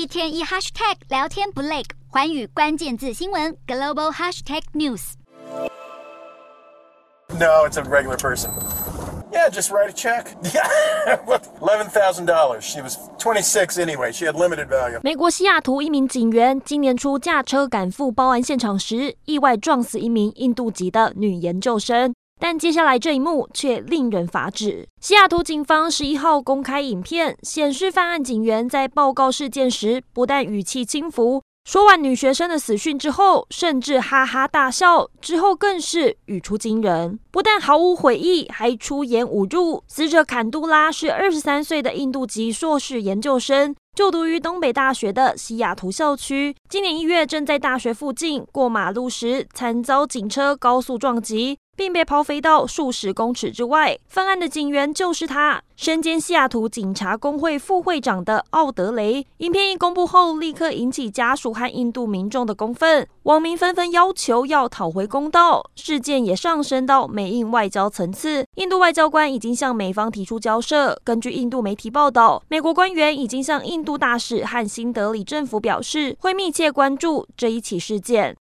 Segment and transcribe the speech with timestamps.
[0.00, 5.12] 一天一 hashtag 聊天不累，环宇关键字新闻 global hashtag news。
[7.38, 8.50] No, it's a regular person.
[9.30, 10.28] Yeah, just write a check.
[10.42, 11.18] Yeah,
[11.60, 12.62] eleven thousand dollars.
[12.62, 14.10] She was twenty six anyway.
[14.10, 15.00] She had limited value.
[15.02, 22.14] 美国西雅图一名警员今年初驾车赶赴报案现场时，意外撞死一名印度籍的女研究生。
[22.40, 24.88] 但接下来这一幕却令人发指。
[25.00, 31.42] 西雅图警方十一号公开影片，显示犯案警员在报告事件时，不但语气轻浮。
[31.68, 39.84] 说完女学生的死讯之后，甚至哈哈大笑，之后更是语出惊人，不但毫无悔意，还出言侮辱。
[39.86, 46.56] 死者坎杜拉是二十三岁的印度籍硕士研究生，就读于东北大学的西雅图校区。
[46.70, 51.58] 今年一月，正在大学附近过马路时，惨遭警车高速撞击。
[51.80, 53.98] 并被抛飞到数十公尺之外。
[54.06, 59.26] 犯案的警员就是他，身兼西雅图警察工会副会长的奥德雷。
[59.38, 65.64] 影片一公布后，立刻引起家属和印度民众的公愤，网民纷纷要求要讨回公道。
[65.74, 71.00] 事件也上升到美印外交层次，印度外交官已经向美方提出交涉。
[71.02, 78.36] 根据印度媒体报道，美国官员已经向印度大使和新德里政府表示，会密切关注这一起事件。